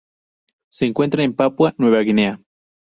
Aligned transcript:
Se 0.71 0.87
encuentra 0.87 1.21
en 1.23 1.35
Papúa 1.35 1.75
Nueva 1.77 1.99
Guinea. 1.99 2.41